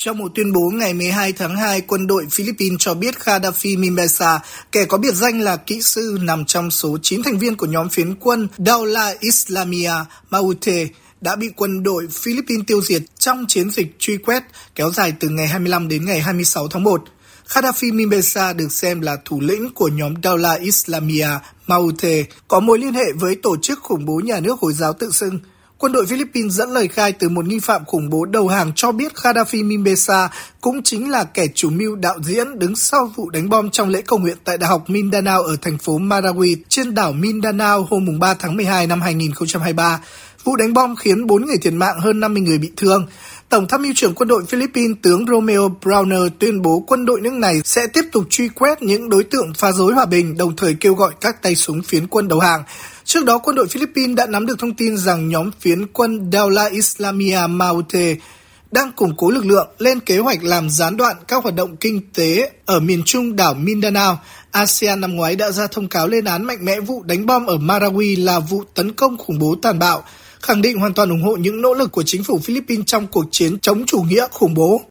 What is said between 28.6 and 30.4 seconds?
cho biết Gaddafi Mimbesa